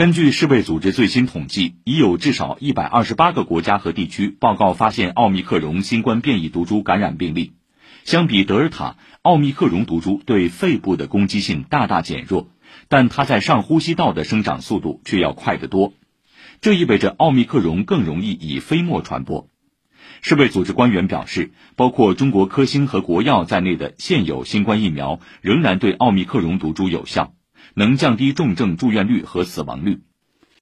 [0.00, 7.52] 根据世卫组织最新统计，已有至少一百二十八个国家和地区报告发现奥密克戎新冠变异毒株感染病例。
[8.04, 12.48] 相比德尔塔，奥密克戎毒株对肺部的攻击性大大减弱，
[12.88, 15.92] 但它在上呼吸道的生长速度却要快得多。
[16.62, 19.50] 这意味着奥密克戎更容易以飞沫传播。
[20.22, 27.34] 世卫组织官员表示，包括中国科兴和国药在内的现有新冠疫苗仍然对奥密克戎毒株有效。
[27.74, 30.02] 能降低重症住院率和死亡率。